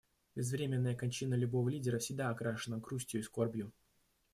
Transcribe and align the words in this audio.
Безвременная 0.35 0.95
кончина 0.95 1.35
любого 1.35 1.69
лидера 1.69 1.99
всегда 1.99 2.31
окрашена 2.31 2.77
грустью 2.79 3.19
и 3.21 3.23
скорбью. 3.23 3.71